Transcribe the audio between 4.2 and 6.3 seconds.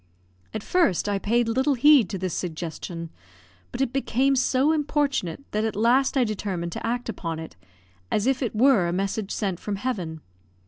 so importunate that at last I